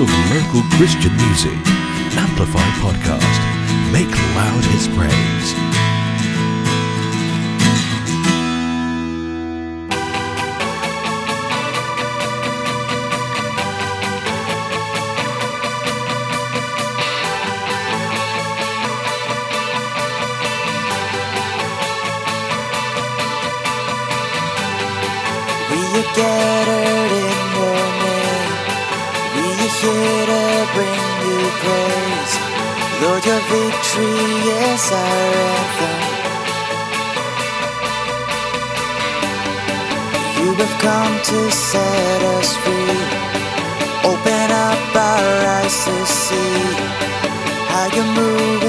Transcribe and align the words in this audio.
of 0.00 0.08
local 0.30 0.62
Christian 0.78 1.14
music. 1.16 1.58
Amplify 2.16 2.66
Podcast. 2.80 3.92
Make 3.92 4.10
loud 4.34 4.64
his 4.64 4.88
praise. 4.88 5.69
victory 33.50 34.30
is 34.70 34.84
our 34.92 35.30
anthem. 35.50 35.98
You 40.38 40.48
have 40.60 40.76
come 40.86 41.14
to 41.30 41.38
set 41.50 42.20
us 42.36 42.50
free. 42.62 43.02
Open 44.10 44.48
up 44.68 44.96
our 45.10 45.30
eyes 45.56 45.76
to 45.84 45.96
see 46.06 46.58
how 47.70 47.86
you 47.96 48.04
move. 48.18 48.59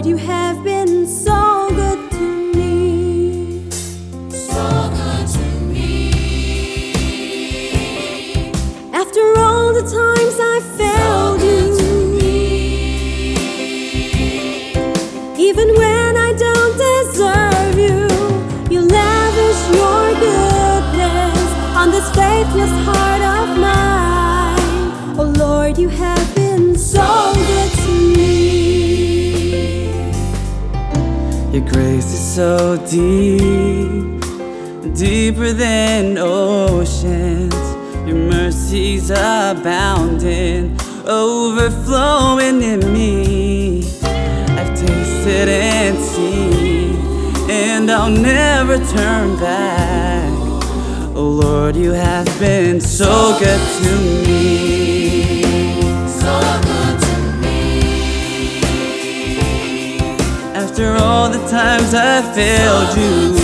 Lord, 0.00 0.08
you 0.08 0.16
have 0.16 0.64
been 0.64 1.06
so 1.06 1.68
good 1.74 2.10
to 2.12 2.52
me. 2.54 3.70
So 4.30 4.90
good 4.96 5.26
to 5.28 5.44
me. 5.68 6.10
After 8.94 9.34
all 9.36 9.74
the 9.74 9.82
times 9.82 10.38
I 10.40 10.60
failed 10.78 11.42
so 11.42 12.14
you, 12.16 12.32
even 15.38 15.68
when 15.76 16.16
I 16.16 16.32
don't 16.32 16.78
deserve 16.88 17.76
you, 17.78 18.08
you 18.74 18.80
lavish 18.80 19.60
your 19.76 20.14
goodness 20.24 21.50
on 21.76 21.90
this 21.90 22.08
faithless 22.14 22.72
heart 22.86 23.22
of 23.38 23.48
mine. 23.58 25.18
Oh 25.18 25.30
Lord, 25.36 25.76
you 25.76 25.90
have 25.90 26.34
been 26.34 26.78
so 26.78 27.34
grace 31.72 32.12
is 32.12 32.34
so 32.34 32.76
deep, 32.90 34.20
deeper 34.94 35.52
than 35.52 36.18
oceans. 36.18 37.54
Your 38.06 38.16
mercies 38.16 39.10
abounding, 39.10 40.76
overflowing 41.06 42.62
in 42.62 42.80
me. 42.92 43.84
I've 44.02 44.74
tasted 44.76 45.48
and 45.48 45.96
seen, 45.98 46.96
and 47.48 47.90
I'll 47.90 48.10
never 48.10 48.78
turn 48.78 49.38
back. 49.38 50.32
Oh 51.14 51.40
Lord, 51.42 51.76
you 51.76 51.92
have 51.92 52.26
been 52.40 52.80
so 52.80 53.38
good 53.38 53.60
to 53.82 53.90
me. 54.26 54.79
After 60.80 60.96
all 61.04 61.28
the 61.28 61.46
times 61.50 61.92
I 61.92 62.22
failed 62.32 62.96
you. 62.96 63.36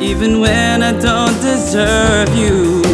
Even 0.00 0.38
when 0.38 0.80
I 0.84 0.92
don't 0.92 1.34
deserve 1.40 2.32
you, 2.36 2.84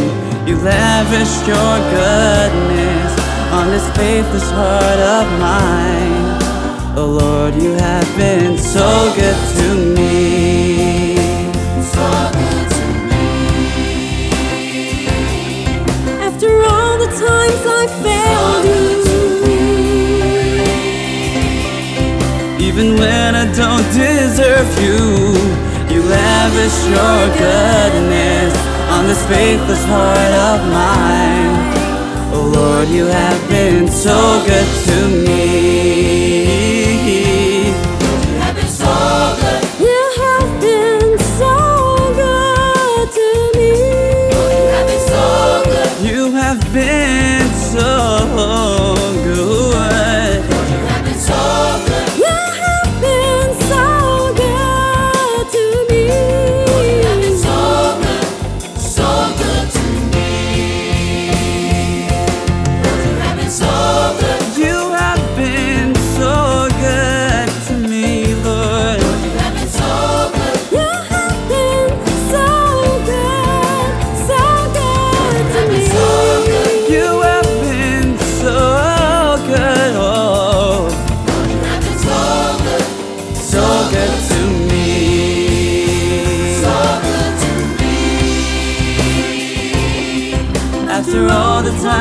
you 0.46 0.56
lavished 0.56 1.46
your 1.46 1.78
goodness 1.92 3.12
on 3.52 3.68
this 3.68 3.86
faithless 3.94 4.50
heart 4.50 5.00
of 5.16 5.26
mine. 5.38 6.40
Oh 6.96 7.18
Lord, 7.20 7.54
you 7.56 7.72
have 7.74 8.16
been 8.16 8.56
so 8.56 9.12
good 9.14 9.36
to 9.58 9.74
me. 9.94 11.16
So 11.92 12.06
good 12.40 12.70
to 12.72 12.84
me. 13.10 13.26
After 16.24 16.50
all 16.64 16.96
the 16.96 17.08
times 17.08 17.66
I 17.66 17.86
failed 18.02 18.15
deserve 23.96 24.68
you, 24.84 25.32
you 25.92 26.02
lavish 26.02 26.78
your 26.94 27.20
goodness 27.40 28.52
on 28.90 29.06
this 29.06 29.24
faithless 29.26 29.84
heart 29.84 30.34
of 30.50 30.60
mine. 30.70 31.56
Oh 32.34 32.52
Lord, 32.54 32.88
you 32.88 33.06
have 33.06 33.48
been 33.48 33.88
so 33.88 34.44
good 34.46 34.68
to 34.86 34.98
me. 35.26 36.25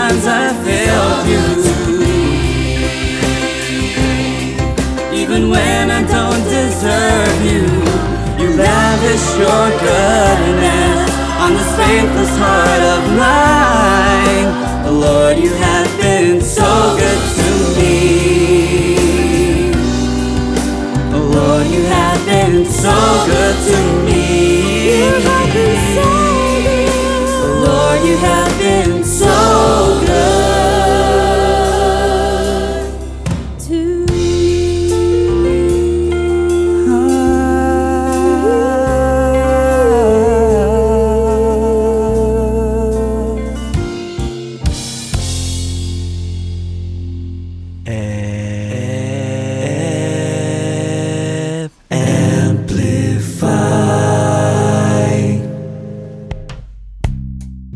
Times 0.07 0.27
I 0.27 0.53
failed 0.65 1.25
you, 1.33 1.45
even 5.21 5.49
when 5.49 5.89
I 5.89 6.01
don't 6.03 6.43
deserve 6.43 7.41
you, 7.43 7.65
you 8.39 8.49
lavish 8.55 9.25
your 9.43 9.65
goodness 9.81 11.09
on 11.43 11.53
this 11.57 11.71
faithless 11.77 12.33
heart 12.37 12.83
of 12.95 13.01
mine. 13.23 14.49
Lord, 15.01 15.37
you 15.39 15.51
have 15.53 15.89
been 15.99 16.39
so 16.41 16.69
good 17.01 17.21
to 17.39 17.49
me. 17.77 17.95
Oh 21.15 21.25
Lord, 21.37 21.67
you 21.67 21.83
have 21.85 22.21
been 22.27 22.65
so 22.65 22.95
good 23.25 23.55
to 23.69 23.77
me. 24.05 24.21
You 24.99 25.09
have 25.29 25.49
been 25.53 25.77
so 25.95 26.05
good. 26.65 26.85
Lord, 27.65 27.99
you 28.05 28.17
have 28.17 28.51
been 28.59 29.03
so 29.03 29.54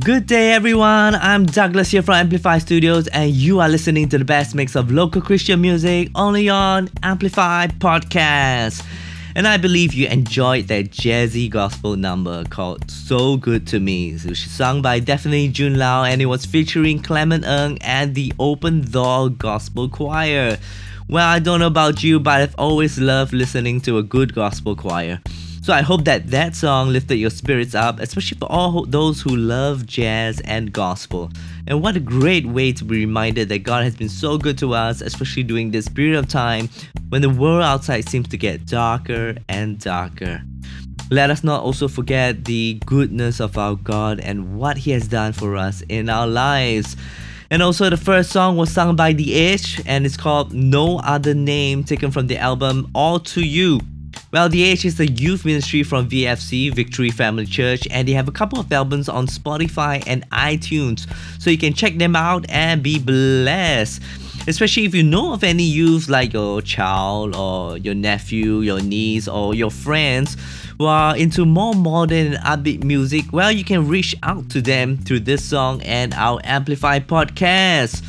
Good 0.09 0.25
day, 0.25 0.53
everyone. 0.53 1.13
I'm 1.13 1.45
Douglas 1.45 1.91
here 1.91 2.01
from 2.01 2.15
Amplify 2.15 2.57
Studios, 2.57 3.07
and 3.09 3.29
you 3.29 3.59
are 3.59 3.69
listening 3.69 4.09
to 4.09 4.17
the 4.17 4.25
best 4.25 4.55
mix 4.55 4.75
of 4.75 4.89
local 4.89 5.21
Christian 5.21 5.61
music 5.61 6.09
only 6.15 6.49
on 6.49 6.89
Amplify 7.03 7.67
Podcast. 7.67 8.83
And 9.35 9.47
I 9.47 9.57
believe 9.57 9.93
you 9.93 10.07
enjoyed 10.07 10.67
that 10.69 10.89
jazzy 10.89 11.47
gospel 11.47 11.95
number 11.95 12.43
called 12.45 12.89
So 12.89 13.37
Good 13.37 13.67
to 13.67 13.79
Me, 13.79 14.13
which 14.13 14.47
is 14.47 14.49
sung 14.49 14.81
by 14.81 14.99
Daphne 14.99 15.47
Jun 15.49 15.77
Lau, 15.77 16.03
and 16.03 16.23
it 16.23 16.25
was 16.25 16.43
featuring 16.43 17.03
Clement 17.03 17.45
Ng 17.45 17.77
and 17.81 18.15
the 18.15 18.33
Open 18.39 18.81
Door 18.81 19.29
Gospel 19.37 19.89
Choir. 19.89 20.57
Well, 21.07 21.27
I 21.27 21.37
don't 21.37 21.59
know 21.59 21.67
about 21.67 22.01
you, 22.01 22.19
but 22.19 22.41
I've 22.41 22.55
always 22.57 22.97
loved 22.97 23.31
listening 23.31 23.79
to 23.81 23.99
a 23.99 24.03
good 24.03 24.33
gospel 24.33 24.75
choir. 24.75 25.21
So 25.69 25.75
I 25.75 25.83
hope 25.83 26.05
that 26.05 26.31
that 26.31 26.55
song 26.55 26.89
lifted 26.89 27.17
your 27.17 27.29
spirits 27.29 27.75
up, 27.75 27.99
especially 27.99 28.39
for 28.39 28.51
all 28.51 28.85
those 28.85 29.21
who 29.21 29.35
love 29.35 29.85
jazz 29.85 30.41
and 30.41 30.73
gospel. 30.73 31.29
And 31.67 31.83
what 31.83 31.95
a 31.95 31.99
great 31.99 32.47
way 32.47 32.71
to 32.71 32.83
be 32.83 32.95
reminded 32.97 33.49
that 33.49 33.59
God 33.59 33.83
has 33.83 33.95
been 33.95 34.09
so 34.09 34.39
good 34.39 34.57
to 34.57 34.73
us, 34.73 34.99
especially 35.01 35.43
during 35.43 35.69
this 35.69 35.87
period 35.87 36.17
of 36.17 36.27
time 36.27 36.69
when 37.09 37.21
the 37.21 37.29
world 37.29 37.61
outside 37.61 38.09
seems 38.09 38.27
to 38.29 38.35
get 38.35 38.65
darker 38.65 39.35
and 39.47 39.79
darker. 39.79 40.41
Let 41.11 41.29
us 41.29 41.43
not 41.43 41.61
also 41.61 41.87
forget 41.87 42.45
the 42.45 42.81
goodness 42.87 43.39
of 43.39 43.55
our 43.55 43.75
God 43.75 44.19
and 44.21 44.57
what 44.57 44.75
He 44.75 44.89
has 44.89 45.07
done 45.07 45.33
for 45.33 45.55
us 45.55 45.83
in 45.87 46.09
our 46.09 46.25
lives. 46.25 46.97
And 47.51 47.61
also, 47.61 47.91
the 47.91 47.97
first 47.97 48.31
song 48.31 48.57
was 48.57 48.71
sung 48.71 48.95
by 48.95 49.13
The 49.13 49.35
Edge 49.35 49.83
and 49.85 50.03
it's 50.03 50.17
called 50.17 50.51
No 50.51 50.97
Other 51.01 51.35
Name, 51.35 51.83
taken 51.83 52.09
from 52.09 52.25
the 52.25 52.39
album 52.39 52.89
All 52.95 53.19
to 53.19 53.41
You. 53.45 53.81
Well, 54.31 54.47
The 54.47 54.69
Edge 54.69 54.85
is 54.85 54.99
a 54.99 55.07
youth 55.07 55.43
ministry 55.43 55.81
from 55.81 56.07
VFC, 56.07 56.71
Victory 56.71 57.09
Family 57.09 57.47
Church, 57.47 57.87
and 57.89 58.07
they 58.07 58.11
have 58.11 58.27
a 58.27 58.31
couple 58.31 58.59
of 58.59 58.71
albums 58.71 59.09
on 59.09 59.25
Spotify 59.25 60.03
and 60.05 60.29
iTunes, 60.29 61.11
so 61.41 61.49
you 61.49 61.57
can 61.57 61.73
check 61.73 61.97
them 61.97 62.15
out 62.15 62.45
and 62.47 62.83
be 62.83 62.99
blessed. 62.99 64.03
Especially 64.47 64.85
if 64.85 64.93
you 64.93 65.01
know 65.01 65.33
of 65.33 65.43
any 65.43 65.63
youth 65.63 66.09
like 66.09 66.33
your 66.33 66.61
child 66.61 67.35
or 67.35 67.79
your 67.79 67.95
nephew, 67.95 68.59
your 68.59 68.79
niece, 68.81 69.27
or 69.27 69.55
your 69.55 69.71
friends 69.71 70.37
who 70.77 70.85
are 70.85 71.17
into 71.17 71.43
more 71.43 71.73
modern 71.73 72.33
and 72.33 72.43
upbeat 72.45 72.83
music, 72.83 73.25
well, 73.33 73.51
you 73.51 73.63
can 73.63 73.87
reach 73.87 74.15
out 74.21 74.47
to 74.51 74.61
them 74.61 74.97
through 74.97 75.21
this 75.21 75.43
song 75.43 75.81
and 75.81 76.13
our 76.13 76.39
Amplify 76.43 76.99
podcast. 76.99 78.03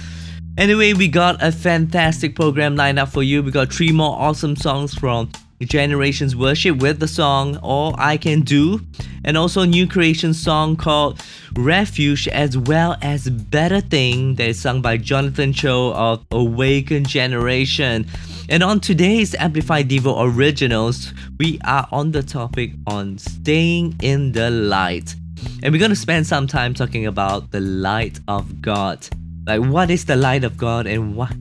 Anyway, 0.58 0.92
we 0.92 1.08
got 1.08 1.42
a 1.42 1.50
fantastic 1.50 2.36
program 2.36 2.76
lined 2.76 2.98
up 2.98 3.08
for 3.08 3.22
you. 3.22 3.42
We 3.42 3.50
got 3.50 3.72
three 3.72 3.92
more 3.92 4.14
awesome 4.18 4.54
songs 4.54 4.92
from 4.92 5.30
Generations 5.66 6.34
Worship 6.34 6.78
with 6.78 7.00
the 7.00 7.08
song 7.08 7.56
All 7.58 7.94
I 7.98 8.16
Can 8.16 8.40
Do, 8.40 8.80
and 9.24 9.36
also 9.36 9.60
a 9.60 9.66
new 9.66 9.86
creation 9.86 10.32
song 10.32 10.74
called 10.74 11.20
Refuge, 11.54 12.26
as 12.28 12.56
well 12.56 12.96
as 13.02 13.28
Better 13.28 13.82
Thing 13.82 14.36
that 14.36 14.48
is 14.48 14.60
sung 14.60 14.80
by 14.80 14.96
Jonathan 14.96 15.52
Cho 15.52 15.92
of 15.92 16.24
Awaken 16.30 17.04
Generation. 17.04 18.06
And 18.48 18.62
on 18.62 18.80
today's 18.80 19.34
Amplify 19.34 19.82
Devo 19.82 20.34
Originals, 20.34 21.12
we 21.38 21.58
are 21.64 21.86
on 21.92 22.12
the 22.12 22.22
topic 22.22 22.72
on 22.86 23.18
staying 23.18 23.96
in 24.02 24.32
the 24.32 24.50
light. 24.50 25.14
And 25.62 25.72
we're 25.72 25.78
going 25.78 25.90
to 25.90 25.96
spend 25.96 26.26
some 26.26 26.46
time 26.46 26.72
talking 26.72 27.04
about 27.04 27.50
the 27.50 27.60
light 27.60 28.18
of 28.28 28.62
God. 28.62 29.06
Like, 29.46 29.60
what 29.60 29.90
is 29.90 30.06
the 30.06 30.16
light 30.16 30.44
of 30.44 30.56
God 30.56 30.86
and 30.86 31.14
what 31.14 31.34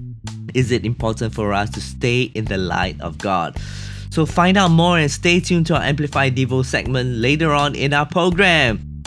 is 0.53 0.71
it 0.71 0.83
important 0.83 1.33
for 1.33 1.53
us 1.53 1.69
to 1.69 1.79
stay 1.79 2.23
in 2.23 2.45
the 2.45 2.57
light 2.57 2.99
of 2.99 3.17
God? 3.17 3.55
So, 4.09 4.25
find 4.25 4.57
out 4.57 4.71
more 4.71 4.97
and 4.97 5.09
stay 5.09 5.39
tuned 5.39 5.67
to 5.67 5.75
our 5.75 5.83
Amplify 5.83 6.31
Devo 6.31 6.65
segment 6.65 7.17
later 7.17 7.51
on 7.51 7.75
in 7.75 7.93
our 7.93 8.05
program. 8.05 9.03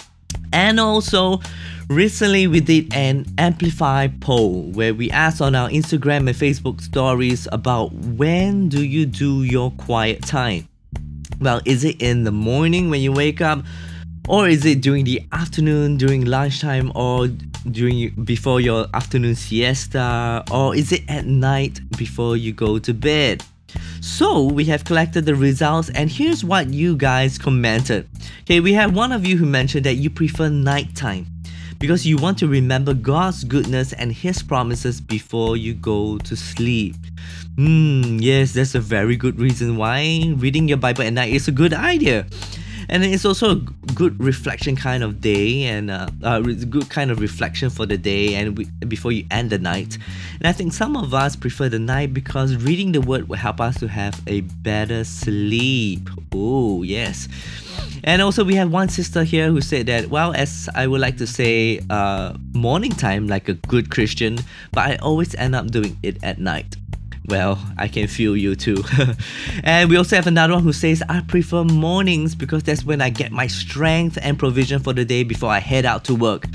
And 0.52 0.78
also, 0.78 1.40
recently 1.88 2.46
we 2.46 2.60
did 2.60 2.94
an 2.94 3.26
Amplify 3.38 4.08
poll 4.20 4.70
where 4.72 4.94
we 4.94 5.10
asked 5.10 5.40
on 5.40 5.54
our 5.54 5.68
Instagram 5.70 6.28
and 6.28 6.36
Facebook 6.36 6.80
stories 6.80 7.48
about 7.52 7.92
when 7.92 8.68
do 8.68 8.84
you 8.84 9.06
do 9.06 9.42
your 9.42 9.70
quiet 9.72 10.22
time? 10.22 10.68
Well, 11.40 11.60
is 11.64 11.84
it 11.84 12.00
in 12.00 12.24
the 12.24 12.30
morning 12.30 12.90
when 12.90 13.00
you 13.00 13.12
wake 13.12 13.40
up? 13.40 13.64
Or 14.28 14.46
is 14.46 14.64
it 14.64 14.80
during 14.80 15.04
the 15.04 15.20
afternoon, 15.32 15.96
during 15.96 16.24
lunchtime, 16.24 16.92
or 16.94 17.26
during 17.68 18.10
before 18.24 18.60
your 18.60 18.86
afternoon 18.94 19.34
siesta, 19.34 20.44
or 20.52 20.76
is 20.76 20.92
it 20.92 21.02
at 21.08 21.26
night 21.26 21.80
before 21.98 22.36
you 22.36 22.52
go 22.52 22.78
to 22.78 22.94
bed? 22.94 23.42
So 24.02 24.42
we 24.42 24.64
have 24.64 24.82
collected 24.82 25.26
the 25.26 25.36
results, 25.36 25.88
and 25.90 26.10
here's 26.10 26.42
what 26.44 26.74
you 26.74 26.96
guys 26.96 27.38
commented. 27.38 28.08
Okay, 28.40 28.58
we 28.58 28.72
have 28.72 28.96
one 28.96 29.12
of 29.12 29.24
you 29.24 29.36
who 29.36 29.46
mentioned 29.46 29.86
that 29.86 29.94
you 29.94 30.10
prefer 30.10 30.48
nighttime 30.48 31.28
because 31.78 32.04
you 32.04 32.16
want 32.16 32.36
to 32.38 32.48
remember 32.48 32.94
God's 32.94 33.44
goodness 33.44 33.92
and 33.92 34.12
His 34.12 34.42
promises 34.42 35.00
before 35.00 35.56
you 35.56 35.72
go 35.72 36.18
to 36.18 36.34
sleep. 36.34 36.96
Hmm, 37.54 38.18
yes, 38.18 38.54
that's 38.54 38.74
a 38.74 38.80
very 38.80 39.14
good 39.14 39.38
reason 39.38 39.76
why 39.76 40.34
reading 40.34 40.66
your 40.66 40.78
Bible 40.78 41.04
at 41.04 41.12
night 41.12 41.32
is 41.32 41.46
a 41.46 41.52
good 41.52 41.72
idea 41.72 42.26
and 42.92 43.02
it's 43.02 43.24
also 43.24 43.52
a 43.52 43.54
good 43.94 44.22
reflection 44.22 44.76
kind 44.76 45.02
of 45.02 45.22
day 45.22 45.62
and 45.62 45.90
uh, 45.90 46.08
a 46.22 46.42
good 46.42 46.90
kind 46.90 47.10
of 47.10 47.20
reflection 47.20 47.70
for 47.70 47.86
the 47.86 47.96
day 47.96 48.34
and 48.34 48.58
we, 48.58 48.66
before 48.86 49.10
you 49.12 49.24
end 49.30 49.48
the 49.48 49.58
night. 49.58 49.96
And 50.38 50.46
i 50.46 50.52
think 50.52 50.74
some 50.74 50.94
of 50.94 51.14
us 51.14 51.34
prefer 51.34 51.70
the 51.70 51.78
night 51.78 52.12
because 52.12 52.54
reading 52.56 52.92
the 52.92 53.00
word 53.00 53.30
will 53.30 53.38
help 53.38 53.62
us 53.62 53.80
to 53.80 53.88
have 53.88 54.20
a 54.26 54.42
better 54.42 55.04
sleep. 55.04 56.10
Oh 56.34 56.82
yes. 56.82 57.28
And 58.04 58.20
also 58.20 58.44
we 58.44 58.56
have 58.56 58.70
one 58.70 58.90
sister 58.90 59.24
here 59.24 59.48
who 59.48 59.62
said 59.62 59.86
that 59.86 60.10
well 60.10 60.34
as 60.34 60.68
i 60.74 60.86
would 60.86 61.00
like 61.00 61.16
to 61.16 61.26
say 61.26 61.80
uh, 61.88 62.34
morning 62.52 62.92
time 62.92 63.26
like 63.26 63.48
a 63.48 63.54
good 63.54 63.90
christian 63.90 64.38
but 64.72 64.90
i 64.90 64.96
always 64.96 65.34
end 65.36 65.54
up 65.54 65.70
doing 65.70 65.96
it 66.02 66.22
at 66.22 66.38
night 66.38 66.76
well, 67.26 67.58
I 67.78 67.88
can 67.88 68.08
feel 68.08 68.36
you 68.36 68.56
too. 68.56 68.82
and 69.64 69.88
we 69.88 69.96
also 69.96 70.16
have 70.16 70.26
another 70.26 70.54
one 70.54 70.62
who 70.62 70.72
says, 70.72 71.02
I 71.08 71.20
prefer 71.20 71.64
mornings 71.64 72.34
because 72.34 72.62
that's 72.64 72.84
when 72.84 73.00
I 73.00 73.10
get 73.10 73.30
my 73.30 73.46
strength 73.46 74.18
and 74.20 74.38
provision 74.38 74.80
for 74.80 74.92
the 74.92 75.04
day 75.04 75.22
before 75.22 75.50
I 75.50 75.60
head 75.60 75.84
out 75.84 76.04
to 76.06 76.14
work. 76.14 76.46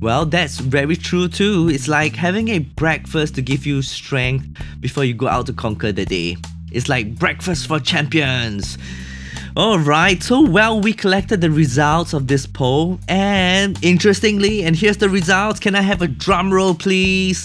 Well, 0.00 0.26
that's 0.26 0.58
very 0.58 0.96
true 0.96 1.28
too. 1.28 1.68
It's 1.70 1.88
like 1.88 2.16
having 2.16 2.48
a 2.48 2.58
breakfast 2.58 3.36
to 3.36 3.42
give 3.42 3.66
you 3.66 3.82
strength 3.82 4.46
before 4.80 5.04
you 5.04 5.14
go 5.14 5.28
out 5.28 5.46
to 5.46 5.52
conquer 5.52 5.92
the 5.92 6.04
day. 6.04 6.36
It's 6.72 6.88
like 6.88 7.18
breakfast 7.18 7.68
for 7.68 7.78
champions. 7.78 8.76
Alright, 9.56 10.22
so 10.22 10.42
well, 10.42 10.80
we 10.80 10.92
collected 10.92 11.40
the 11.40 11.50
results 11.50 12.12
of 12.12 12.26
this 12.26 12.44
poll, 12.44 13.00
and 13.08 13.82
interestingly, 13.82 14.64
and 14.64 14.76
here's 14.76 14.98
the 14.98 15.08
results. 15.08 15.60
Can 15.60 15.74
I 15.74 15.80
have 15.80 16.02
a 16.02 16.08
drum 16.08 16.52
roll, 16.52 16.74
please? 16.74 17.42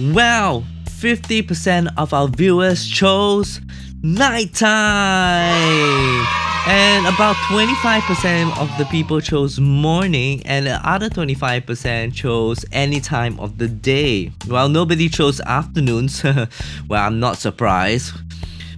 Well, 0.00 0.64
50% 0.86 1.92
of 1.98 2.14
our 2.14 2.26
viewers 2.26 2.88
chose 2.88 3.60
nighttime. 4.02 4.66
And 6.66 7.06
about 7.06 7.36
25% 7.50 8.58
of 8.58 8.70
the 8.78 8.86
people 8.86 9.20
chose 9.20 9.60
morning, 9.60 10.42
and 10.46 10.66
the 10.66 10.80
other 10.88 11.10
25% 11.10 12.14
chose 12.14 12.64
any 12.72 13.00
time 13.00 13.38
of 13.38 13.58
the 13.58 13.68
day. 13.68 14.32
Well, 14.48 14.70
nobody 14.70 15.10
chose 15.10 15.38
afternoons. 15.42 16.24
well, 16.88 17.06
I'm 17.06 17.20
not 17.20 17.36
surprised. 17.36 18.14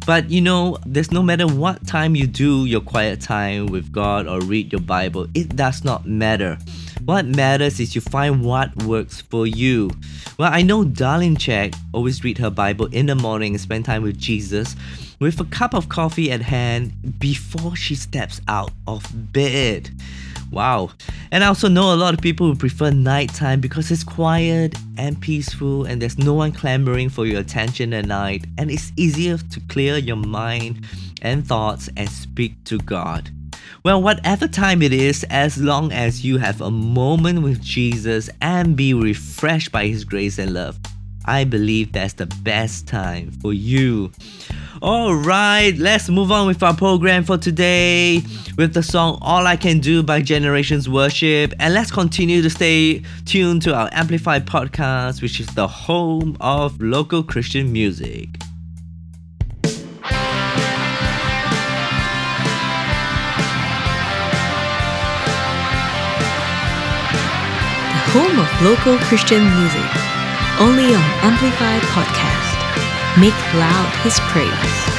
But 0.05 0.29
you 0.29 0.41
know, 0.41 0.79
there's 0.85 1.13
no 1.13 1.23
matter 1.23 1.47
what 1.47 1.87
time 1.87 2.17
you 2.17 2.27
do 2.27 2.65
your 2.65 2.81
quiet 2.81 3.21
time 3.21 3.67
with 3.67 3.93
God 3.93 4.27
or 4.27 4.41
read 4.41 4.73
your 4.73 4.81
Bible, 4.81 5.29
it 5.35 5.55
does 5.55 5.85
not 5.85 6.05
matter. 6.05 6.59
What 7.05 7.27
matters 7.27 7.81
is 7.81 7.97
you 7.97 8.01
find 8.01 8.45
what 8.45 8.85
works 8.85 9.21
for 9.21 9.45
you. 9.45 9.91
Well, 10.39 10.51
I 10.53 10.63
know 10.63 10.85
Darlene 10.85 11.37
Zschech 11.37 11.75
always 11.93 12.23
read 12.23 12.39
her 12.39 12.49
Bible 12.49 12.87
in 12.87 13.07
the 13.07 13.17
morning 13.17 13.55
and 13.55 13.61
spend 13.61 13.87
time 13.87 14.05
with 14.05 14.19
Jesus 14.19 14.77
with 15.19 15.41
a 15.41 15.45
cup 15.47 15.75
of 15.75 15.89
coffee 15.89 16.31
at 16.31 16.43
hand 16.43 16.93
before 17.19 17.75
she 17.75 17.97
steps 17.97 18.41
out 18.47 18.71
of 18.87 19.05
bed. 19.33 19.91
Wow. 20.53 20.91
And 21.33 21.43
I 21.43 21.49
also 21.49 21.69
know 21.69 21.93
a 21.93 21.97
lot 21.97 22.15
of 22.15 22.21
people 22.21 22.47
who 22.47 22.55
prefer 22.55 22.91
nighttime 22.91 23.61
because 23.61 23.91
it's 23.91 24.05
quiet 24.05 24.77
and 24.97 25.21
peaceful 25.21 25.87
and 25.87 26.01
there's 26.01 26.19
no 26.19 26.35
one 26.35 26.53
clamoring 26.53 27.09
for 27.09 27.27
your 27.27 27.41
attention 27.41 27.93
at 27.95 28.07
night 28.07 28.45
and 28.59 28.71
it's 28.71 28.93
easier 28.97 29.39
to 29.39 29.61
clear 29.69 29.97
your 29.97 30.17
mind 30.17 30.87
and 31.21 31.45
thoughts 31.45 31.89
and 31.97 32.09
speak 32.09 32.63
to 32.65 32.79
God. 32.79 33.31
Well, 33.85 34.03
whatever 34.03 34.47
time 34.47 34.83
it 34.83 34.93
is, 34.93 35.25
as 35.25 35.59
long 35.59 35.93
as 35.93 36.25
you 36.25 36.39
have 36.39 36.61
a 36.61 36.71
moment 36.71 37.43
with 37.43 37.61
Jesus 37.61 38.31
and 38.41 38.77
be 38.77 38.95
refreshed 38.95 39.73
by 39.73 39.87
His 39.87 40.05
grace 40.05 40.39
and 40.39 40.55
love, 40.55 40.79
I 41.25 41.45
believe 41.45 41.93
that's 41.93 42.15
the 42.15 42.27
best 42.27 42.87
time 42.89 43.31
for 43.31 43.53
you. 43.53 44.13
Alright, 44.83 45.79
let's 45.79 46.09
move 46.09 46.33
on 46.33 46.49
with 46.49 46.63
our 46.63 46.75
program 46.75 47.23
for 47.23 47.39
today 47.39 48.23
with 48.59 48.75
the 48.75 48.83
song 48.83 49.19
All 49.23 49.47
I 49.47 49.57
Can 49.57 49.79
Do 49.79 50.03
by 50.03 50.21
Generations 50.23 50.89
Worship. 50.89 51.55
And 51.61 51.75
let's 51.75 51.93
continue 51.93 52.43
to 52.43 52.51
stay 52.51 53.03
tuned 53.25 53.63
to 53.63 53.75
our 53.75 53.89
Amplified 53.93 54.45
podcast, 54.47 55.23
which 55.23 55.39
is 55.39 55.47
the 55.55 55.69
home 55.69 56.37
of 56.41 56.81
local 56.81 57.23
Christian 57.23 57.73
music. 57.73 58.29
Home 68.13 68.39
of 68.39 68.63
local 68.63 68.99
Christian 69.07 69.43
music. 69.57 69.91
Only 70.61 70.95
on 70.95 71.09
Amplified 71.25 71.81
Podcast. 71.97 73.19
Make 73.19 73.33
loud 73.55 73.91
his 74.05 74.21
praise. 74.29 74.92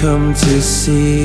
Come 0.00 0.34
to 0.34 0.60
see, 0.60 1.24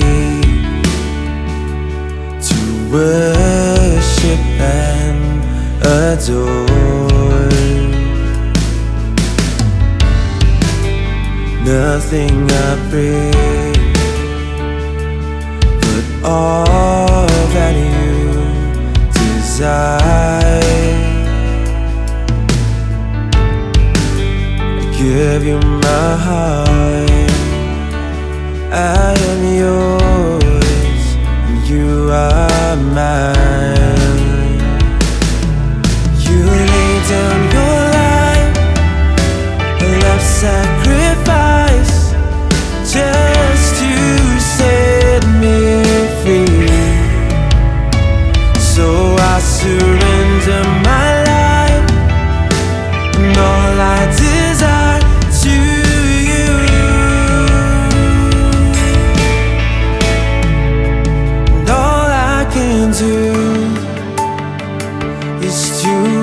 to 2.47 2.59
worship 2.91 4.39
and 4.59 5.43
adore. 5.83 6.71
Nothing 11.65 12.49
I 12.49 12.89
bring 12.89 13.93
but 15.81 16.05
all 16.23 17.27
that 17.53 17.75
you 17.75 18.31
desire. 19.13 20.61
I 24.73 24.83
give 24.97 25.43
you 25.45 25.59
my 25.59 26.15
heart, 26.25 27.10
I 28.73 29.13
am 29.31 29.43
yours, 29.53 31.03
you 31.69 32.09
are 32.09 32.77
mine. 32.77 34.59
You 36.17 36.39
lay 36.45 36.93
down 37.11 37.39
your 37.51 37.79
life, 37.99 38.55
a 39.81 39.89
love 40.03 40.21
sacrifice, 40.21 41.95
just 42.89 43.75
to 43.81 43.93
set 44.39 45.23
me 45.41 45.57
free. 46.23 46.79
So 48.57 48.87
I 49.19 49.39
surrender. 49.41 50.00
Is 65.83 66.20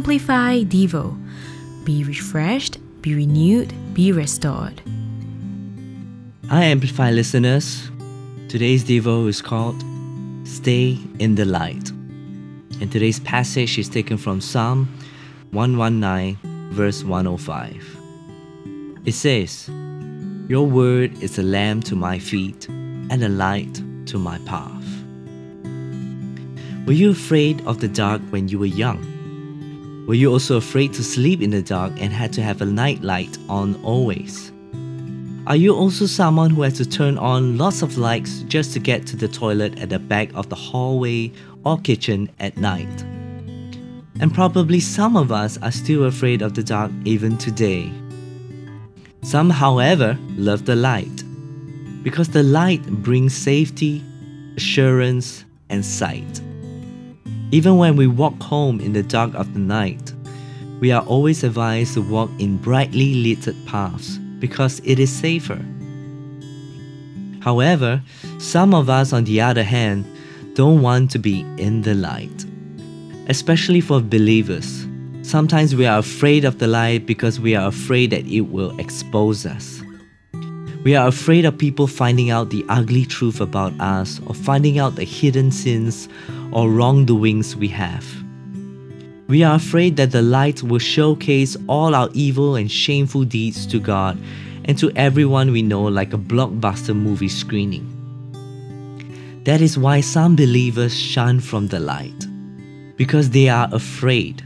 Amplify 0.00 0.62
Devo. 0.62 1.14
Be 1.84 2.04
refreshed, 2.04 2.78
be 3.02 3.14
renewed, 3.14 3.74
be 3.92 4.12
restored. 4.12 4.80
Hi, 6.48 6.64
Amplify 6.64 7.10
listeners. 7.10 7.90
Today's 8.48 8.82
Devo 8.82 9.28
is 9.28 9.42
called 9.42 9.84
Stay 10.44 10.96
in 11.18 11.34
the 11.34 11.44
Light. 11.44 11.90
And 12.80 12.90
today's 12.90 13.20
passage 13.20 13.78
is 13.78 13.90
taken 13.90 14.16
from 14.16 14.40
Psalm 14.40 14.88
119, 15.50 16.38
verse 16.72 17.04
105. 17.04 17.84
It 19.04 19.12
says, 19.12 19.68
Your 20.48 20.66
word 20.66 21.12
is 21.22 21.38
a 21.38 21.42
lamp 21.42 21.84
to 21.84 21.94
my 21.94 22.18
feet 22.18 22.66
and 22.70 23.22
a 23.22 23.28
light 23.28 23.82
to 24.06 24.18
my 24.18 24.38
path. 24.46 24.86
Were 26.86 26.94
you 26.94 27.10
afraid 27.10 27.60
of 27.66 27.80
the 27.80 27.88
dark 27.88 28.22
when 28.30 28.48
you 28.48 28.58
were 28.58 28.64
young? 28.64 29.19
Were 30.10 30.16
you 30.16 30.32
also 30.32 30.56
afraid 30.56 30.92
to 30.94 31.04
sleep 31.04 31.40
in 31.40 31.50
the 31.50 31.62
dark 31.62 31.92
and 32.00 32.12
had 32.12 32.32
to 32.32 32.42
have 32.42 32.60
a 32.60 32.66
night 32.66 33.00
light 33.00 33.38
on 33.48 33.80
always? 33.84 34.50
Are 35.46 35.54
you 35.54 35.72
also 35.72 36.06
someone 36.06 36.50
who 36.50 36.62
has 36.62 36.72
to 36.78 36.84
turn 36.84 37.16
on 37.16 37.56
lots 37.56 37.80
of 37.80 37.96
lights 37.96 38.42
just 38.48 38.72
to 38.72 38.80
get 38.80 39.06
to 39.06 39.16
the 39.16 39.28
toilet 39.28 39.78
at 39.78 39.90
the 39.90 40.00
back 40.00 40.34
of 40.34 40.48
the 40.48 40.56
hallway 40.56 41.30
or 41.64 41.78
kitchen 41.78 42.28
at 42.40 42.56
night? 42.56 43.02
And 44.18 44.34
probably 44.34 44.80
some 44.80 45.16
of 45.16 45.30
us 45.30 45.58
are 45.62 45.70
still 45.70 46.02
afraid 46.02 46.42
of 46.42 46.54
the 46.54 46.64
dark 46.64 46.90
even 47.04 47.38
today. 47.38 47.92
Some, 49.22 49.48
however, 49.48 50.18
love 50.30 50.64
the 50.64 50.74
light 50.74 51.22
because 52.02 52.30
the 52.30 52.42
light 52.42 52.84
brings 52.84 53.32
safety, 53.32 54.02
assurance, 54.56 55.44
and 55.68 55.84
sight. 55.86 56.40
Even 57.52 57.78
when 57.78 57.96
we 57.96 58.06
walk 58.06 58.40
home 58.40 58.80
in 58.80 58.92
the 58.92 59.02
dark 59.02 59.34
of 59.34 59.52
the 59.54 59.58
night, 59.58 60.12
we 60.78 60.92
are 60.92 61.02
always 61.02 61.42
advised 61.42 61.94
to 61.94 62.02
walk 62.02 62.30
in 62.38 62.56
brightly 62.56 63.14
lit 63.14 63.48
paths 63.66 64.18
because 64.38 64.80
it 64.84 65.00
is 65.00 65.10
safer. 65.10 65.60
However, 67.40 68.02
some 68.38 68.72
of 68.72 68.88
us, 68.88 69.12
on 69.12 69.24
the 69.24 69.40
other 69.40 69.64
hand, 69.64 70.04
don't 70.54 70.80
want 70.80 71.10
to 71.10 71.18
be 71.18 71.40
in 71.58 71.82
the 71.82 71.94
light. 71.94 72.44
Especially 73.28 73.80
for 73.80 74.00
believers, 74.00 74.86
sometimes 75.22 75.74
we 75.74 75.86
are 75.86 75.98
afraid 75.98 76.44
of 76.44 76.58
the 76.58 76.68
light 76.68 77.04
because 77.04 77.40
we 77.40 77.56
are 77.56 77.66
afraid 77.66 78.10
that 78.10 78.26
it 78.26 78.42
will 78.42 78.78
expose 78.78 79.44
us. 79.44 79.82
We 80.84 80.94
are 80.94 81.08
afraid 81.08 81.44
of 81.44 81.58
people 81.58 81.86
finding 81.86 82.30
out 82.30 82.50
the 82.50 82.64
ugly 82.68 83.04
truth 83.04 83.40
about 83.40 83.78
us 83.80 84.20
or 84.26 84.34
finding 84.34 84.78
out 84.78 84.96
the 84.96 85.04
hidden 85.04 85.50
sins 85.50 86.08
or 86.52 86.70
wrongdoings 86.70 87.56
we 87.56 87.68
have. 87.68 88.06
We 89.28 89.44
are 89.44 89.54
afraid 89.54 89.96
that 89.96 90.10
the 90.10 90.22
light 90.22 90.62
will 90.62 90.80
showcase 90.80 91.56
all 91.68 91.94
our 91.94 92.10
evil 92.14 92.56
and 92.56 92.70
shameful 92.70 93.24
deeds 93.24 93.64
to 93.66 93.78
God 93.78 94.18
and 94.64 94.76
to 94.78 94.90
everyone 94.96 95.52
we 95.52 95.62
know, 95.62 95.84
like 95.84 96.12
a 96.12 96.18
blockbuster 96.18 96.96
movie 96.96 97.28
screening. 97.28 97.96
That 99.44 99.60
is 99.60 99.78
why 99.78 100.00
some 100.00 100.36
believers 100.36 100.98
shun 100.98 101.40
from 101.40 101.68
the 101.68 101.80
light, 101.80 102.26
because 102.96 103.30
they 103.30 103.48
are 103.48 103.68
afraid. 103.72 104.42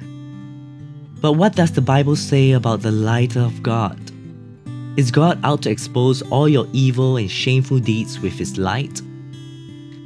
But 1.20 1.32
what 1.32 1.56
does 1.56 1.72
the 1.72 1.80
Bible 1.80 2.16
say 2.16 2.52
about 2.52 2.82
the 2.82 2.92
light 2.92 3.36
of 3.36 3.62
God? 3.62 3.98
Is 4.96 5.10
God 5.10 5.40
out 5.42 5.62
to 5.62 5.70
expose 5.70 6.22
all 6.30 6.48
your 6.48 6.68
evil 6.72 7.16
and 7.16 7.30
shameful 7.30 7.78
deeds 7.78 8.20
with 8.20 8.34
His 8.34 8.58
light? 8.58 9.00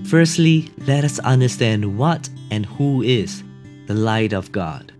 Firstly, 0.08 0.70
let 0.86 1.04
us 1.04 1.18
understand 1.18 1.98
what 1.98 2.30
and 2.50 2.64
who 2.64 3.02
is 3.02 3.42
the 3.88 3.94
light 3.94 4.32
of 4.32 4.50
God. 4.52 4.90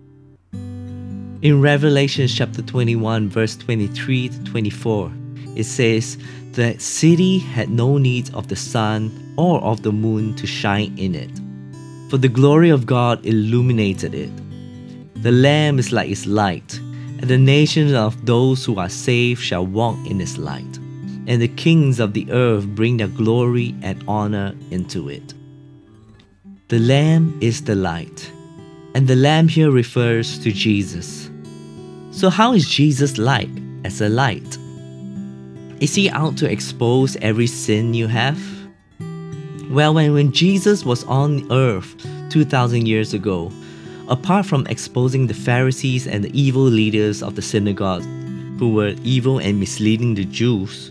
In 0.53 1.62
Revelation 1.62 2.29
chapter 2.29 2.61
21, 2.61 3.31
verse 3.31 3.57
23 3.57 4.29
to 4.29 4.44
24, 4.44 5.11
it 5.57 5.64
says, 5.64 6.18
The 6.53 6.79
city 6.79 7.38
had 7.38 7.71
no 7.71 7.97
need 7.97 8.35
of 8.35 8.49
the 8.49 8.57
sun 8.57 9.35
or 9.38 9.62
of 9.62 9.83
the 9.83 9.92
moon 9.92 10.37
to 10.37 10.47
shine 10.47 10.94
in 10.99 11.14
it, 11.14 11.40
for 12.11 12.18
the 12.18 12.29
glory 12.29 12.68
of 12.68 12.85
God 12.85 13.25
illuminated 13.25 14.14
it. 14.14 14.33
The 15.23 15.33
Lamb 15.33 15.79
is 15.79 15.90
like 15.90 16.11
its 16.11 16.27
light, 16.27 16.79
and 16.79 17.23
the 17.29 17.38
nations 17.38 17.94
of 17.94 18.27
those 18.27 18.62
who 18.62 18.79
are 18.79 18.90
saved 18.90 19.40
shall 19.40 19.64
walk 19.64 19.97
in 20.07 20.21
its 20.21 20.37
light, 20.37 20.79
and 21.29 21.43
the 21.43 21.49
kings 21.49 22.01
of 22.01 22.14
the 22.14 22.27
earth 22.33 22.67
bring 22.67 22.97
their 22.97 23.07
glory 23.07 23.75
and 23.83 24.03
honor 24.09 24.55
into 24.71 25.11
it. 25.11 25.35
The 26.69 26.79
Lamb 26.79 27.38
is 27.43 27.62
the 27.62 27.75
light, 27.75 28.33
and 28.95 29.07
the 29.07 29.14
Lamb 29.14 29.47
here 29.47 29.71
refers 29.71 30.38
to 30.41 30.51
Jesus. 30.51 31.31
So, 32.11 32.31
how 32.31 32.55
is 32.55 32.69
Jesus 32.69 33.19
like 33.19 33.51
as 33.85 34.01
a 34.01 34.09
light? 34.09 34.59
Is 35.81 35.95
he 35.95 36.11
out 36.11 36.38
to 36.38 36.51
expose 36.51 37.17
every 37.17 37.47
sin 37.47 37.93
you 37.95 38.09
have? 38.09 38.41
Well, 39.71 39.93
when, 39.93 40.14
when 40.14 40.33
Jesus 40.33 40.83
was 40.85 41.05
on 41.05 41.47
earth 41.53 41.95
2,000 42.31 42.88
years 42.88 43.12
ago, 43.12 43.53
apart 44.09 44.47
from 44.47 44.67
exposing 44.67 45.27
the 45.27 45.35
Pharisees 45.35 46.07
and 46.07 46.25
the 46.25 46.38
evil 46.38 46.62
leaders 46.62 47.23
of 47.23 47.37
the 47.37 47.43
synagogue 47.43 48.03
who 48.59 48.73
were 48.73 48.95
evil 49.05 49.38
and 49.38 49.61
misleading 49.61 50.14
the 50.14 50.25
Jews, 50.25 50.91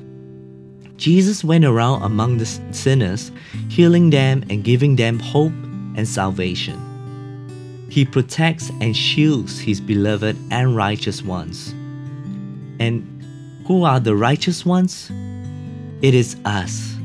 Jesus 0.97 1.43
went 1.43 1.63
around 1.63 2.01
among 2.01 2.37
the 2.37 2.45
sinners, 2.45 3.31
healing 3.69 4.09
them 4.09 4.43
and 4.49 4.63
giving 4.63 4.95
them 4.95 5.19
hope 5.19 5.53
and 5.95 6.07
salvation. 6.07 6.83
He 7.89 8.03
protects 8.03 8.69
and 8.81 8.95
shields 8.95 9.59
his 9.59 9.79
beloved 9.79 10.35
and 10.51 10.75
righteous 10.75 11.23
ones. 11.23 11.73
And 12.79 13.05
who 13.65 13.83
are 13.83 13.99
the 13.99 14.15
righteous 14.15 14.65
ones? 14.65 15.11
It 16.01 16.13
is 16.13 16.35
us. 16.45 16.95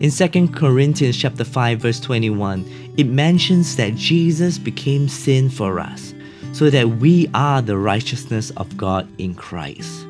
In 0.00 0.10
2 0.10 0.48
Corinthians 0.48 1.16
chapter 1.16 1.44
5 1.44 1.78
verse 1.78 2.00
21, 2.00 2.92
it 2.96 3.06
mentions 3.06 3.76
that 3.76 3.94
Jesus 3.94 4.58
became 4.58 5.08
sin 5.08 5.48
for 5.48 5.80
us 5.80 6.14
so 6.52 6.70
that 6.70 6.88
we 6.88 7.28
are 7.34 7.62
the 7.62 7.78
righteousness 7.78 8.50
of 8.56 8.76
God 8.76 9.08
in 9.18 9.34
Christ. 9.34 10.06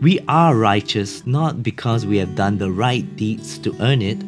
We 0.00 0.20
are 0.28 0.54
righteous 0.54 1.26
not 1.26 1.62
because 1.62 2.06
we 2.06 2.18
have 2.18 2.36
done 2.36 2.58
the 2.58 2.70
right 2.70 3.16
deeds 3.16 3.58
to 3.58 3.74
earn 3.80 4.00
it, 4.00 4.18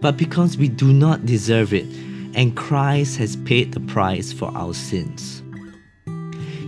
but 0.00 0.16
because 0.16 0.56
we 0.56 0.68
do 0.68 0.92
not 0.92 1.26
deserve 1.26 1.74
it 1.74 1.86
and 2.34 2.56
Christ 2.56 3.18
has 3.18 3.36
paid 3.36 3.72
the 3.72 3.80
price 3.80 4.32
for 4.32 4.50
our 4.56 4.74
sins. 4.74 5.42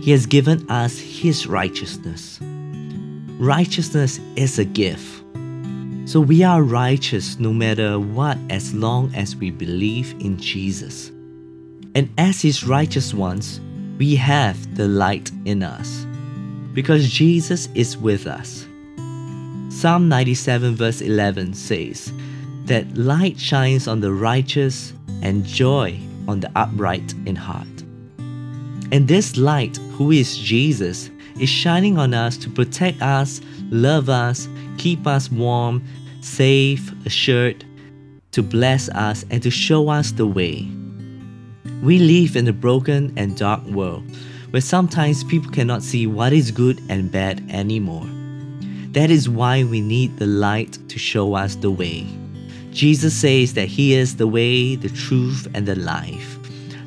He 0.01 0.11
has 0.11 0.25
given 0.25 0.69
us 0.69 0.99
His 0.99 1.47
righteousness. 1.47 2.39
Righteousness 3.39 4.19
is 4.35 4.59
a 4.59 4.65
gift. 4.65 5.23
So 6.07 6.21
we 6.21 6.43
are 6.43 6.61
righteous 6.61 7.39
no 7.39 7.51
matter 7.51 7.99
what 7.99 8.37
as 8.51 8.75
long 8.75 9.13
as 9.15 9.35
we 9.35 9.49
believe 9.49 10.11
in 10.19 10.37
Jesus. 10.37 11.09
And 11.95 12.09
as 12.19 12.41
His 12.41 12.63
righteous 12.63 13.13
ones, 13.13 13.59
we 13.97 14.15
have 14.17 14.75
the 14.75 14.87
light 14.87 15.31
in 15.45 15.63
us 15.63 16.04
because 16.75 17.09
Jesus 17.09 17.69
is 17.73 17.97
with 17.97 18.27
us. 18.27 18.67
Psalm 19.69 20.09
97, 20.09 20.75
verse 20.75 20.99
11 20.99 21.53
says 21.53 22.11
that 22.65 22.97
light 22.97 23.39
shines 23.39 23.87
on 23.87 24.01
the 24.01 24.11
righteous 24.11 24.93
and 25.21 25.45
joy 25.45 25.97
on 26.27 26.41
the 26.41 26.51
upright 26.55 27.13
in 27.25 27.35
heart. 27.35 27.67
And 28.91 29.07
this 29.07 29.37
light, 29.37 29.77
who 29.93 30.11
is 30.11 30.37
Jesus, 30.37 31.09
is 31.39 31.49
shining 31.49 31.97
on 31.97 32.13
us 32.13 32.35
to 32.37 32.49
protect 32.49 33.01
us, 33.01 33.39
love 33.69 34.09
us, 34.09 34.49
keep 34.77 35.07
us 35.07 35.31
warm, 35.31 35.81
safe, 36.19 36.91
assured, 37.05 37.63
to 38.31 38.43
bless 38.43 38.89
us, 38.89 39.25
and 39.31 39.41
to 39.43 39.49
show 39.49 39.87
us 39.87 40.11
the 40.11 40.27
way. 40.27 40.67
We 41.81 41.99
live 41.99 42.35
in 42.35 42.47
a 42.49 42.53
broken 42.53 43.13
and 43.15 43.37
dark 43.37 43.63
world 43.65 44.03
where 44.55 44.61
sometimes 44.61 45.21
people 45.25 45.51
cannot 45.51 45.83
see 45.83 46.07
what 46.07 46.31
is 46.31 46.49
good 46.49 46.81
and 46.87 47.11
bad 47.11 47.43
anymore. 47.51 48.07
That 48.93 49.11
is 49.11 49.27
why 49.27 49.65
we 49.65 49.81
need 49.81 50.15
the 50.15 50.27
light 50.27 50.79
to 50.87 50.97
show 50.97 51.33
us 51.33 51.57
the 51.57 51.69
way. 51.69 52.07
Jesus 52.71 53.13
says 53.13 53.53
that 53.55 53.67
He 53.67 53.93
is 53.93 54.15
the 54.15 54.27
way, 54.27 54.77
the 54.77 54.87
truth, 54.87 55.45
and 55.53 55.65
the 55.65 55.75
life. 55.75 56.39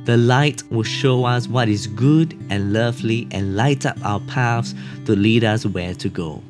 The 0.07 0.17
light 0.17 0.63
will 0.71 0.83
show 0.83 1.27
us 1.27 1.47
what 1.47 1.69
is 1.69 1.89
good 1.89 2.33
and 2.49 2.73
lovely 2.73 3.29
and 3.33 3.55
light 3.55 3.85
up 3.85 4.03
our 4.03 4.21
paths 4.21 4.75
to 5.05 5.15
lead 5.15 5.45
us 5.45 5.67
where 5.67 5.93
to 5.93 6.09
go. 6.09 6.43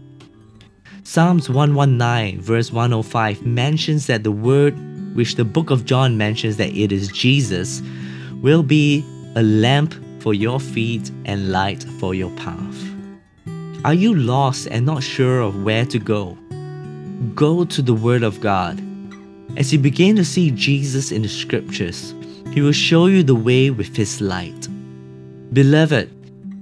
Psalms 1.02 1.50
119, 1.50 2.40
verse 2.40 2.70
105 2.70 3.44
mentions 3.44 4.06
that 4.06 4.22
the 4.22 4.30
word 4.30 4.76
which 5.16 5.34
the 5.34 5.44
book 5.44 5.70
of 5.70 5.84
John 5.84 6.16
mentions 6.16 6.58
that 6.58 6.70
it 6.76 6.92
is 6.92 7.08
Jesus 7.08 7.82
will 8.40 8.62
be 8.62 9.04
a 9.34 9.42
lamp 9.42 9.96
for 10.28 10.34
your 10.34 10.60
feet 10.60 11.10
and 11.24 11.50
light 11.50 11.82
for 11.98 12.14
your 12.14 12.30
path. 12.32 12.84
Are 13.82 13.94
you 13.94 14.14
lost 14.14 14.68
and 14.70 14.84
not 14.84 15.02
sure 15.02 15.40
of 15.40 15.64
where 15.64 15.86
to 15.86 15.98
go? 15.98 16.36
Go 17.34 17.64
to 17.64 17.80
the 17.80 17.94
Word 17.94 18.22
of 18.22 18.38
God 18.38 18.78
as 19.56 19.72
you 19.72 19.78
begin 19.78 20.16
to 20.16 20.26
see 20.26 20.50
Jesus 20.50 21.12
in 21.12 21.22
the 21.22 21.30
scriptures, 21.30 22.14
He 22.52 22.60
will 22.60 22.72
show 22.72 23.06
you 23.06 23.22
the 23.22 23.34
way 23.34 23.70
with 23.70 23.96
His 23.96 24.20
light. 24.20 24.68
Beloved, 25.54 26.10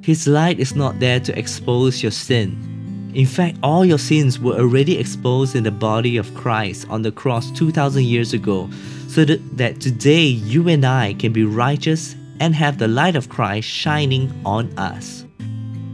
His 0.00 0.28
light 0.28 0.60
is 0.60 0.76
not 0.76 1.00
there 1.00 1.18
to 1.18 1.36
expose 1.36 2.04
your 2.04 2.12
sin. 2.12 3.10
In 3.16 3.26
fact, 3.26 3.58
all 3.64 3.84
your 3.84 3.98
sins 3.98 4.38
were 4.38 4.60
already 4.60 4.96
exposed 4.96 5.56
in 5.56 5.64
the 5.64 5.72
body 5.72 6.16
of 6.16 6.32
Christ 6.36 6.86
on 6.88 7.02
the 7.02 7.10
cross 7.10 7.50
2000 7.50 8.04
years 8.04 8.32
ago, 8.32 8.70
so 9.08 9.24
that, 9.24 9.40
that 9.56 9.80
today 9.80 10.26
you 10.26 10.68
and 10.68 10.86
I 10.86 11.14
can 11.14 11.32
be 11.32 11.42
righteous 11.42 12.14
and 12.40 12.54
have 12.54 12.78
the 12.78 12.88
light 12.88 13.16
of 13.16 13.28
Christ 13.28 13.68
shining 13.68 14.32
on 14.44 14.76
us. 14.78 15.24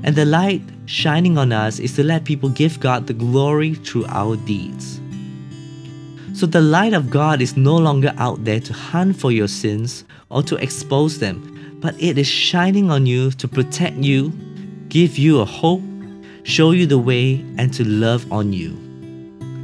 And 0.05 0.17
the 0.17 0.25
light 0.25 0.63
shining 0.87 1.39
on 1.39 1.53
us 1.53 1.79
is 1.79 1.95
to 1.97 2.03
let 2.03 2.25
people 2.25 2.49
give 2.49 2.81
God 2.81 3.07
the 3.07 3.15
glory 3.15 3.75
through 3.75 4.07
our 4.07 4.37
deeds. 4.37 5.01
So 6.35 6.47
the 6.47 6.61
light 6.61 6.95
of 6.95 7.11
God 7.11 7.41
is 7.41 7.57
no 7.57 7.77
longer 7.77 8.13
out 8.17 8.45
there 8.45 8.61
to 8.61 8.73
hunt 8.73 9.17
for 9.17 9.31
your 9.31 9.49
sins 9.49 10.05
or 10.31 10.43
to 10.45 10.57
expose 10.57 11.19
them, 11.19 11.79
but 11.81 11.95
it 12.03 12.17
is 12.19 12.27
shining 12.27 12.91
on 12.91 13.07
you 13.07 13.31
to 13.33 13.47
protect 13.47 13.99
you, 13.99 14.33
give 14.89 15.19
you 15.19 15.41
a 15.41 15.45
hope, 15.45 15.83
show 16.43 16.71
you 16.71 16.87
the 16.87 16.99
way, 16.99 17.45
and 17.59 17.73
to 17.75 17.85
love 17.87 18.31
on 18.33 18.53
you. 18.53 18.71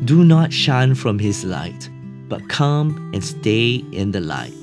Do 0.05 0.25
not 0.25 0.53
shun 0.53 0.95
from 0.95 1.19
His 1.19 1.45
light, 1.45 1.89
but 2.29 2.49
come 2.49 3.11
and 3.15 3.25
stay 3.25 3.85
in 3.93 4.13
the 4.13 4.21
light. 4.21 4.58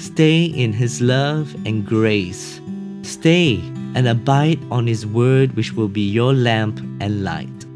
Stay 0.00 0.44
in 0.44 0.72
His 0.72 1.02
love 1.02 1.54
and 1.66 1.86
grace. 1.86 2.58
Stay 3.02 3.60
and 3.94 4.08
abide 4.08 4.58
on 4.70 4.86
His 4.86 5.04
word, 5.04 5.54
which 5.56 5.74
will 5.74 5.88
be 5.88 6.00
your 6.00 6.32
lamp 6.32 6.80
and 7.00 7.22
light. 7.22 7.66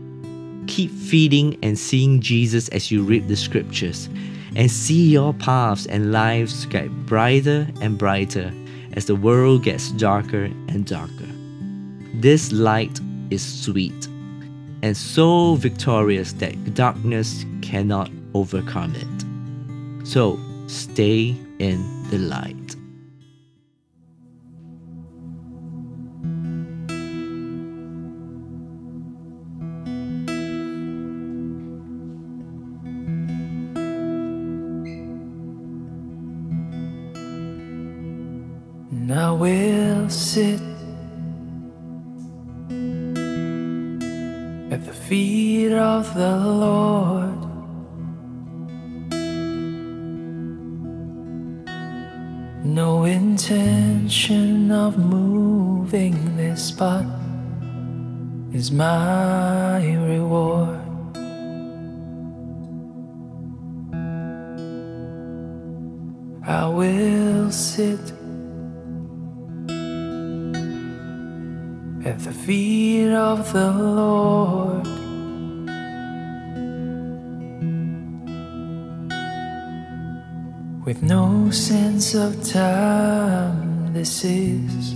Keep 0.67 0.91
feeding 0.91 1.59
and 1.63 1.79
seeing 1.79 2.23
Jesus 2.23 2.71
as 2.71 2.91
you 2.91 3.03
read 3.03 3.29
the 3.29 3.37
scriptures, 3.37 4.09
and 4.57 4.71
see 4.71 5.11
your 5.11 5.35
paths 5.35 5.85
and 5.85 6.13
lives 6.13 6.65
get 6.67 6.89
brighter 7.05 7.69
and 7.83 7.99
brighter 7.99 8.51
as 8.95 9.05
the 9.05 9.17
world 9.17 9.63
gets 9.63 9.91
darker 9.91 10.45
and 10.45 10.87
darker. 10.87 11.29
This 12.15 12.53
light 12.53 13.01
is 13.29 13.45
sweet 13.45 14.09
and 14.83 14.97
so 14.97 15.57
victorious 15.57 16.33
that 16.35 16.75
darkness 16.75 17.45
cannot 17.61 18.11
overcome 18.35 18.95
it. 18.95 20.07
So 20.07 20.39
stay 20.69 21.35
in 21.59 22.04
the 22.14 22.20
light. 22.20 22.77
And 38.92 39.12
I 39.12 39.33
will 39.33 40.09
sit 40.09 40.61
at 44.70 44.85
the 44.87 44.92
feet 44.92 45.72
of 45.72 46.14
the 46.14 46.37
Lord. 46.37 47.04
Intention 53.50 54.70
of 54.70 54.96
moving 54.96 56.35
this 56.35 56.68
spot 56.68 57.04
is 58.54 58.72
my 58.72 59.85
reward. 59.96 60.80
I 66.46 66.66
will 66.68 67.50
sit 67.50 68.00
at 72.07 72.18
the 72.20 72.33
feet 72.33 73.12
of 73.12 73.52
the 73.52 73.70
Lord. 73.72 75.04
With 80.85 81.03
no 81.03 81.51
sense 81.51 82.14
of 82.14 82.47
time, 82.47 83.94
this 83.94 84.23
is 84.23 84.94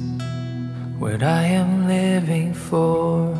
what 0.98 1.22
I 1.22 1.44
am 1.44 1.88
living 1.88 2.52
for. 2.52 3.34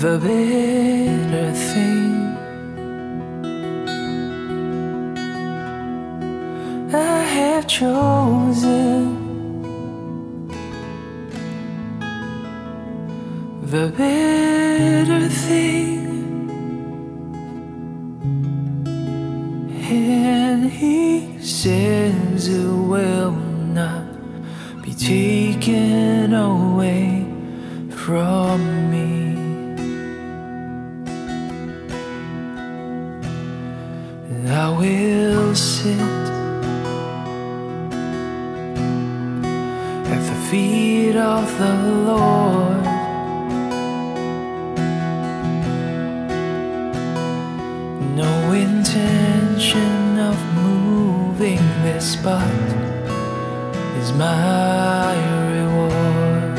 the 0.00 0.16
better 0.16 1.52
thing. 1.52 2.07
Feet 40.50 41.14
of 41.14 41.58
the 41.58 41.74
Lord. 42.08 42.84
No 48.16 48.52
intention 48.52 50.18
of 50.18 50.36
moving 50.54 51.60
this 51.82 52.12
spot 52.12 52.50
is 54.00 54.10
my 54.12 55.14
reward. 55.52 56.58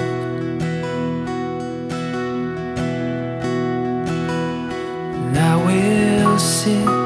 And 5.26 5.38
I 5.38 5.56
will 5.66 6.38
sit 6.38 6.99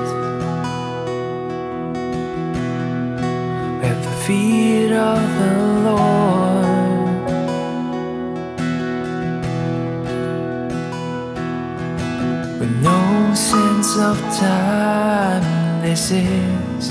of 14.03 14.19
time, 14.35 15.81
this 15.81 16.11
is 16.11 16.89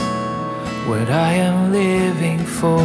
what 0.88 1.10
I 1.10 1.34
am 1.34 1.70
living 1.70 2.38
for. 2.38 2.80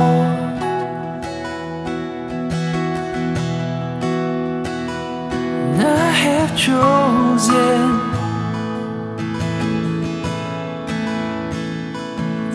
And 5.67 5.81
I 5.81 6.11
have 6.25 6.51
chosen 6.57 7.79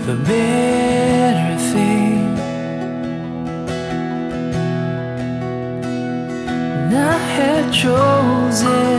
the 0.06 0.16
better 0.30 1.52
thing. 1.72 2.36
And 6.82 6.94
I 6.94 7.18
have 7.38 7.72
chosen 7.72 8.91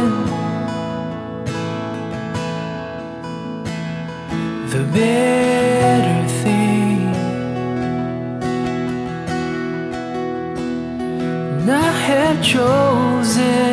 the 4.74 4.84
better 4.86 6.28
thing. 6.42 7.06
And 11.60 11.70
I 11.70 11.92
have 12.08 12.44
chosen 12.44 13.73